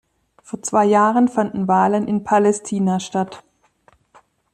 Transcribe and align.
Vor 0.41 0.63
zwei 0.63 0.85
Jahren 0.85 1.27
fanden 1.27 1.67
Wahlen 1.67 2.07
in 2.07 2.23
Palästina 2.23 2.99
statt. 2.99 3.43